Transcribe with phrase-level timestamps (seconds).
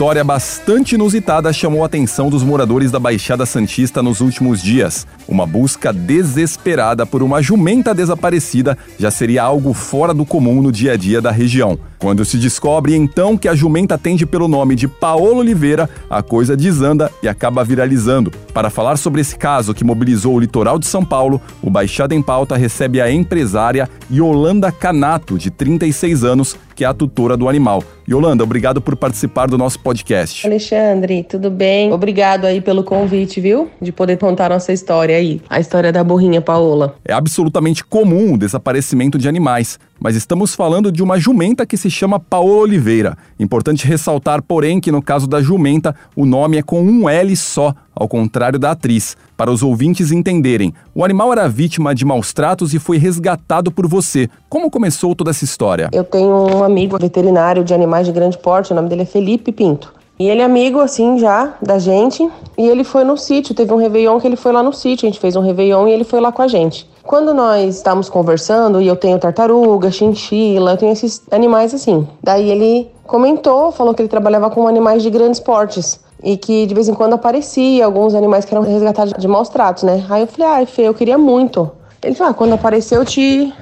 [0.00, 5.06] história bastante inusitada chamou a atenção dos moradores da Baixada Santista nos últimos dias.
[5.28, 10.92] Uma busca desesperada por uma jumenta desaparecida já seria algo fora do comum no dia
[10.92, 11.78] a dia da região.
[11.98, 16.56] Quando se descobre então que a jumenta atende pelo nome de Paola Oliveira, a coisa
[16.56, 18.30] desanda e acaba viralizando.
[18.54, 22.22] Para falar sobre esse caso que mobilizou o litoral de São Paulo, o Baixada em
[22.22, 27.84] Pauta recebe a empresária Yolanda Canato, de 36 anos, que é a tutora do animal.
[28.08, 30.46] Yolanda, obrigado por participar do nosso podcast.
[30.46, 31.92] Alexandre, tudo bem?
[31.92, 33.70] Obrigado aí pelo convite, viu?
[33.82, 35.42] De poder contar nossa história aí.
[35.50, 36.96] A história da burrinha Paola.
[37.04, 41.90] É absolutamente comum o desaparecimento de animais, mas estamos falando de uma jumenta que se
[41.90, 43.16] chama Paola Oliveira.
[43.38, 47.74] Importante ressaltar, porém, que no caso da jumenta, o nome é com um L só,
[47.94, 49.16] ao contrário da atriz.
[49.36, 53.86] Para os ouvintes entenderem, o animal era vítima de maus tratos e foi resgatado por
[53.86, 54.28] você.
[54.48, 55.90] Como começou toda essa história?
[55.92, 59.52] Eu tenho um amigo veterinário de animais de grande porte, o nome dele é Felipe
[59.52, 60.00] Pinto.
[60.18, 62.28] E ele é amigo, assim, já da gente.
[62.58, 65.06] E ele foi no sítio, teve um Réveillon que ele foi lá no sítio.
[65.06, 66.86] A gente fez um Réveillon e ele foi lá com a gente.
[67.10, 72.06] Quando nós estávamos conversando, e eu tenho tartaruga, chinchila, eu tenho esses animais assim.
[72.22, 75.98] Daí ele comentou, falou que ele trabalhava com animais de grandes portes.
[76.22, 79.82] E que de vez em quando aparecia alguns animais que eram resgatados de maus tratos,
[79.82, 80.06] né?
[80.08, 81.68] Aí eu falei, ai, Fê, eu queria muito.
[82.00, 83.52] Ele falou, ah, quando aparecer eu te,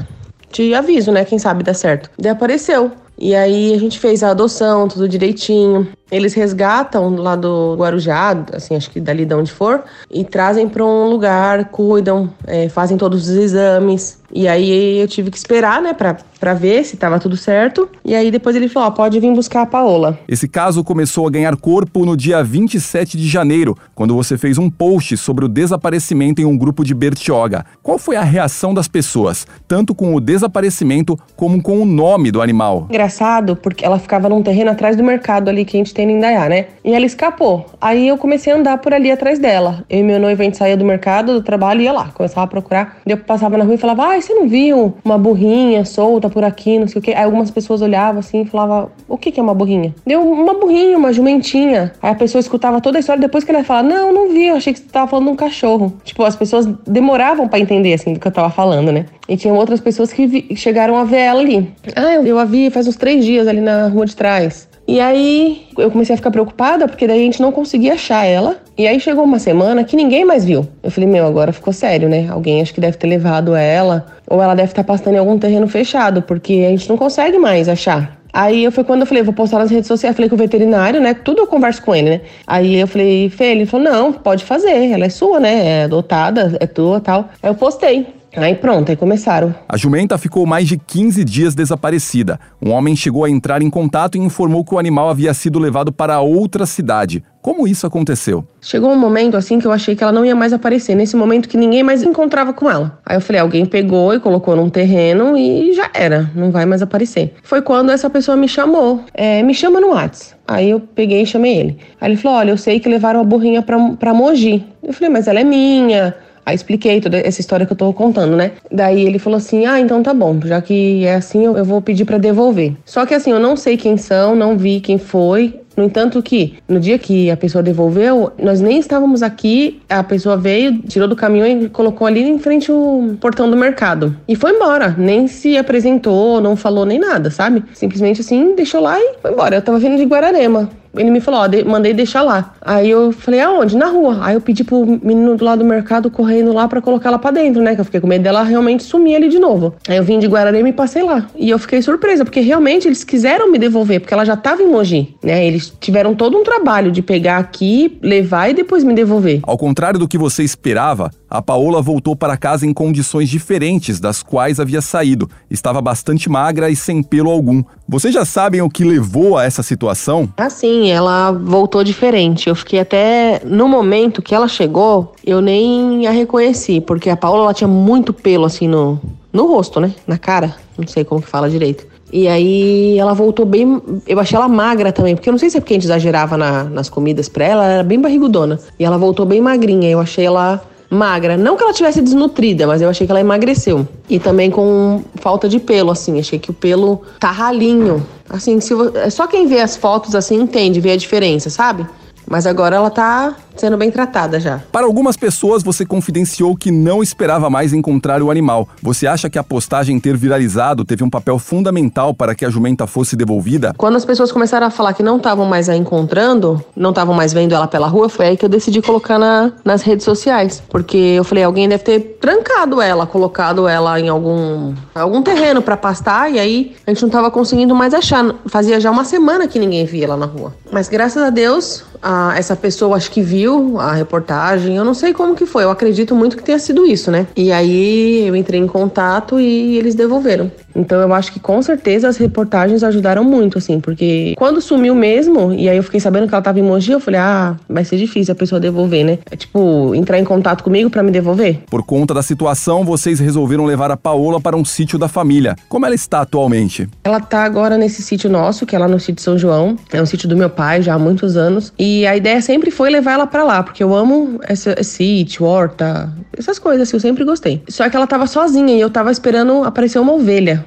[0.50, 1.24] te aviso, né?
[1.24, 2.10] Quem sabe dá certo.
[2.18, 2.90] Daí apareceu.
[3.16, 5.88] E aí a gente fez a adoção, tudo direitinho.
[6.10, 10.84] Eles resgatam lá do Guarujá, assim, acho que dali de onde for, e trazem para
[10.84, 14.18] um lugar, cuidam, é, fazem todos os exames.
[14.32, 17.88] E aí eu tive que esperar, né, pra, pra ver se tava tudo certo.
[18.04, 20.18] E aí depois ele falou: ó, pode vir buscar a Paola.
[20.28, 24.68] Esse caso começou a ganhar corpo no dia 27 de janeiro, quando você fez um
[24.68, 27.64] post sobre o desaparecimento em um grupo de Bertioga.
[27.82, 32.42] Qual foi a reação das pessoas, tanto com o desaparecimento como com o nome do
[32.42, 32.86] animal?
[32.90, 36.12] Engraçado, porque ela ficava num terreno atrás do mercado ali que a gente tem no
[36.12, 36.66] Indaiá, né?
[36.84, 37.66] E ela escapou.
[37.80, 39.84] Aí eu comecei a andar por ali atrás dela.
[39.90, 42.12] Eu e meu noivo, a gente saía do mercado, do trabalho ia lá.
[42.14, 42.98] Começava a procurar.
[43.04, 46.78] Eu passava na rua e falava, ai, você não viu uma burrinha solta por aqui,
[46.78, 47.14] não sei o quê.
[47.16, 49.92] Aí algumas pessoas olhavam assim e falavam, o que que é uma burrinha?
[50.06, 51.92] Deu uma burrinha, uma jumentinha.
[52.00, 54.46] Aí a pessoa escutava toda a história, depois que ela ia falar, não, não vi,
[54.46, 55.92] eu achei que você tava falando de um cachorro.
[56.04, 59.06] Tipo, as pessoas demoravam pra entender, assim, do que eu tava falando, né?
[59.28, 61.68] E tinham outras pessoas que chegaram a ver ela ali.
[61.96, 64.68] Ah, eu, eu a vi faz uns três dias ali na rua de trás.
[64.88, 68.56] E aí eu comecei a ficar preocupada, porque daí a gente não conseguia achar ela.
[68.76, 70.66] E aí chegou uma semana que ninguém mais viu.
[70.82, 72.26] Eu falei, meu, agora ficou sério, né?
[72.30, 75.68] Alguém acho que deve ter levado ela, ou ela deve estar passando em algum terreno
[75.68, 78.18] fechado, porque a gente não consegue mais achar.
[78.32, 81.02] Aí eu foi quando eu falei, vou postar nas redes sociais, falei com o veterinário,
[81.02, 81.12] né?
[81.12, 82.20] Tudo eu converso com ele, né?
[82.46, 85.80] Aí eu falei, Fê, ele falou, não, pode fazer, ela é sua, né?
[85.80, 87.28] É adotada, é tua tal.
[87.42, 88.06] Aí eu postei.
[88.36, 89.54] Aí pronto, aí começaram.
[89.68, 92.38] A jumenta ficou mais de 15 dias desaparecida.
[92.60, 95.92] Um homem chegou a entrar em contato e informou que o animal havia sido levado
[95.92, 97.22] para outra cidade.
[97.40, 98.44] Como isso aconteceu?
[98.60, 100.94] Chegou um momento assim que eu achei que ela não ia mais aparecer.
[100.94, 102.98] Nesse momento que ninguém mais encontrava com ela.
[103.06, 106.82] Aí eu falei, alguém pegou e colocou num terreno e já era, não vai mais
[106.82, 107.34] aparecer.
[107.42, 109.02] Foi quando essa pessoa me chamou.
[109.14, 110.36] É, me chama no Whats.
[110.46, 111.78] Aí eu peguei e chamei ele.
[112.00, 114.66] Aí ele falou: olha, eu sei que levaram a burrinha pra, pra Mogi.
[114.82, 116.14] Eu falei, mas ela é minha.
[116.48, 118.52] Aí expliquei toda essa história que eu tô contando, né?
[118.72, 122.06] Daí ele falou assim: ah, então tá bom, já que é assim, eu vou pedir
[122.06, 122.72] pra devolver.
[122.86, 125.60] Só que assim, eu não sei quem são, não vi quem foi.
[125.76, 130.38] No entanto que, no dia que a pessoa devolveu, nós nem estávamos aqui, a pessoa
[130.38, 134.16] veio, tirou do caminhão e colocou ali em frente o portão do mercado.
[134.26, 137.62] E foi embora, nem se apresentou, não falou nem nada, sabe?
[137.74, 139.56] Simplesmente assim, deixou lá e foi embora.
[139.56, 140.68] Eu tava vindo de Guararema.
[140.98, 142.54] Ele me falou, ó, de- mandei deixar lá.
[142.60, 143.76] Aí eu falei, aonde?
[143.76, 144.18] Na rua.
[144.22, 147.30] Aí eu pedi pro menino do lado do mercado correndo lá pra colocar ela pra
[147.30, 147.74] dentro, né?
[147.74, 149.74] Que eu fiquei com medo dela realmente sumir ali de novo.
[149.88, 151.26] Aí eu vim de Guararema e passei lá.
[151.36, 154.68] E eu fiquei surpresa, porque realmente eles quiseram me devolver, porque ela já tava em
[154.70, 155.46] Mogi, né?
[155.46, 159.40] Eles tiveram todo um trabalho de pegar aqui, levar e depois me devolver.
[159.42, 164.22] Ao contrário do que você esperava, a Paola voltou para casa em condições diferentes das
[164.22, 165.28] quais havia saído.
[165.50, 167.62] Estava bastante magra e sem pelo algum.
[167.88, 170.28] Vocês já sabem o que levou a essa situação?
[170.36, 172.48] Assim, ela voltou diferente.
[172.48, 173.40] Eu fiquei até.
[173.44, 178.12] No momento que ela chegou, eu nem a reconheci, porque a Paula ela tinha muito
[178.12, 178.98] pelo assim no,
[179.32, 179.92] no rosto, né?
[180.06, 180.56] Na cara.
[180.78, 181.86] Não sei como que fala direito.
[182.10, 183.82] E aí ela voltou bem.
[184.06, 186.38] Eu achei ela magra também, porque eu não sei se é porque a gente exagerava
[186.38, 188.58] na- nas comidas pra ela, ela era bem barrigudona.
[188.78, 189.90] E ela voltou bem magrinha.
[189.90, 191.36] Eu achei ela magra.
[191.36, 193.86] Não que ela tivesse desnutrida, mas eu achei que ela emagreceu.
[194.08, 196.18] E também com falta de pelo, assim.
[196.18, 198.06] Achei que o pelo tá ralinho.
[198.28, 201.86] Assim, se é só quem vê as fotos assim entende, vê a diferença, sabe?
[202.26, 204.60] Mas agora ela tá sendo bem tratada já.
[204.72, 208.68] Para algumas pessoas, você confidenciou que não esperava mais encontrar o animal.
[208.82, 212.86] Você acha que a postagem ter viralizado teve um papel fundamental para que a jumenta
[212.86, 213.74] fosse devolvida?
[213.76, 217.32] Quando as pessoas começaram a falar que não estavam mais a encontrando, não estavam mais
[217.32, 220.62] vendo ela pela rua, foi aí que eu decidi colocar na- nas redes sociais.
[220.68, 225.76] Porque eu falei, alguém deve ter trancado ela, colocado ela em algum, algum terreno pra
[225.76, 228.24] pastar, e aí a gente não tava conseguindo mais achar.
[228.46, 230.54] Fazia já uma semana que ninguém via ela na rua.
[230.70, 233.47] Mas graças a Deus, a- essa pessoa acho que viu
[233.78, 237.10] a reportagem, eu não sei como que foi, eu acredito muito que tenha sido isso,
[237.10, 237.26] né?
[237.36, 240.50] E aí eu entrei em contato e eles devolveram.
[240.78, 245.52] Então eu acho que com certeza as reportagens ajudaram muito, assim, porque quando sumiu mesmo,
[245.52, 247.96] e aí eu fiquei sabendo que ela tava em Mogi, eu falei, ah, vai ser
[247.96, 249.18] difícil a pessoa devolver, né?
[249.30, 251.60] É tipo, entrar em contato comigo pra me devolver.
[251.68, 255.56] Por conta da situação, vocês resolveram levar a Paola para um sítio da família.
[255.68, 256.88] Como ela está atualmente?
[257.02, 259.76] Ela tá agora nesse sítio nosso, que é lá no sítio São João.
[259.92, 261.72] É um sítio do meu pai já há muitos anos.
[261.78, 265.44] E a ideia sempre foi levar ela pra lá, porque eu amo esse, esse sítio,
[265.46, 267.62] horta, essas coisas assim, eu sempre gostei.
[267.68, 270.66] Só que ela tava sozinha e eu tava esperando aparecer uma ovelha.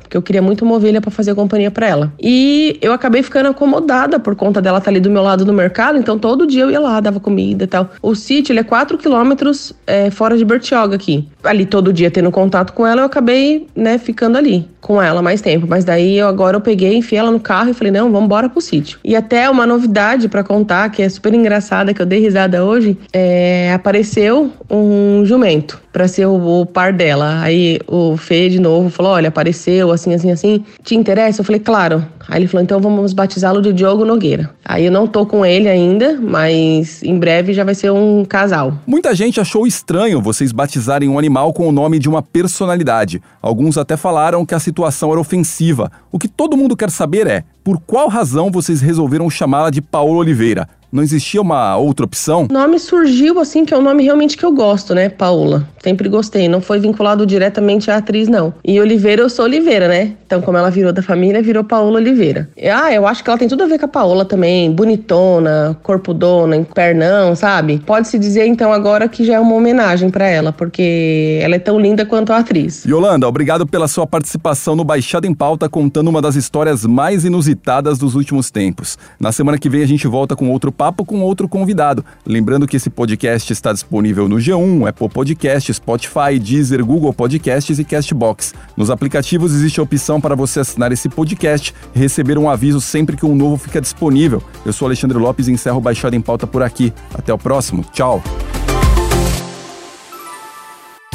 [0.11, 2.11] Porque eu queria muito uma ovelha pra fazer companhia pra ela.
[2.21, 5.97] E eu acabei ficando acomodada por conta dela estar ali do meu lado no mercado,
[5.97, 7.89] então todo dia eu ia lá, dava comida e tal.
[8.01, 11.29] O sítio, ele é 4 quilômetros é, fora de Bertioga aqui.
[11.41, 15.39] Ali todo dia tendo contato com ela, eu acabei, né, ficando ali com ela mais
[15.39, 15.65] tempo.
[15.69, 18.49] Mas daí eu agora eu peguei, enfiei ela no carro e falei, não, vamos embora
[18.49, 18.99] pro sítio.
[19.05, 22.97] E até uma novidade pra contar, que é super engraçada, que eu dei risada hoje,
[23.13, 27.41] é, apareceu um jumento pra ser o, o par dela.
[27.41, 30.65] Aí o Fê de novo falou, olha, apareceu assim, assim, assim.
[30.83, 31.41] Te interessa?
[31.41, 32.05] Eu falei, claro.
[32.27, 34.49] Aí ele falou, então vamos batizá-lo de Diogo Nogueira.
[34.63, 38.73] Aí eu não tô com ele ainda, mas em breve já vai ser um casal.
[38.87, 43.21] Muita gente achou estranho vocês batizarem um animal com o nome de uma personalidade.
[43.41, 45.91] Alguns até falaram que a situação era ofensiva.
[46.11, 50.19] O que todo mundo quer saber é: por qual razão vocês resolveram chamá-la de Paola
[50.19, 50.67] Oliveira?
[50.91, 52.47] Não existia uma outra opção?
[52.49, 55.07] O nome surgiu assim, que é um nome realmente que eu gosto, né?
[55.07, 55.65] Paola.
[55.83, 56.47] Sempre gostei.
[56.47, 58.53] Não foi vinculado diretamente à atriz, não.
[58.63, 60.13] E Oliveira, eu sou Oliveira, né?
[60.25, 62.49] Então, como ela virou da família, virou Paola Oliveira.
[62.55, 64.71] E, ah, eu acho que ela tem tudo a ver com a Paola também.
[64.71, 67.81] Bonitona, corpudona, pernão, sabe?
[67.85, 71.79] Pode-se dizer, então, agora que já é uma homenagem pra ela, porque ela é tão
[71.79, 72.85] linda quanto a atriz.
[72.85, 77.97] Yolanda, obrigado pela sua participação no Baixada em Pauta, contando uma das histórias mais inusitadas
[77.97, 78.97] dos últimos tempos.
[79.19, 82.05] Na semana que vem a gente volta com outro papo com outro convidado.
[82.25, 87.83] Lembrando que esse podcast está disponível no G1, Apple Podcast, Spotify, Deezer, Google Podcasts e
[87.83, 88.53] Castbox.
[88.75, 93.15] Nos aplicativos existe a opção para você assinar esse podcast e receber um aviso sempre
[93.15, 94.41] que um novo fica disponível.
[94.65, 96.93] Eu sou Alexandre Lopes e encerro o Baixada em Pauta por aqui.
[97.13, 97.83] Até o próximo.
[97.91, 98.21] Tchau.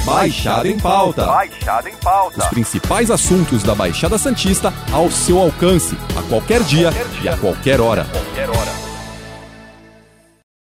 [0.07, 1.27] Baixada em Pauta.
[1.27, 2.39] Baixada em pauta.
[2.39, 6.91] Os principais assuntos da Baixada Santista ao seu alcance, a qualquer dia
[7.23, 8.05] e a qualquer hora.
[8.05, 8.86] Qualquer